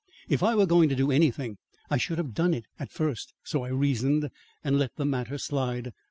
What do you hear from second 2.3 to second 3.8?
done it at first so I